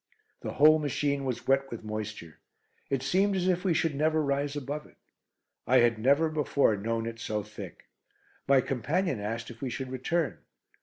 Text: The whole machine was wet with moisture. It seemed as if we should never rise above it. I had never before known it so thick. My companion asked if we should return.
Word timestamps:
The 0.41 0.53
whole 0.53 0.79
machine 0.79 1.25
was 1.25 1.45
wet 1.47 1.69
with 1.69 1.83
moisture. 1.83 2.39
It 2.89 3.03
seemed 3.03 3.35
as 3.35 3.47
if 3.47 3.63
we 3.63 3.75
should 3.75 3.93
never 3.93 4.19
rise 4.23 4.55
above 4.55 4.87
it. 4.87 4.97
I 5.67 5.77
had 5.81 5.99
never 5.99 6.27
before 6.27 6.75
known 6.75 7.05
it 7.05 7.19
so 7.19 7.43
thick. 7.43 7.85
My 8.47 8.61
companion 8.61 9.19
asked 9.19 9.51
if 9.51 9.61
we 9.61 9.69
should 9.69 9.91
return. 9.91 10.39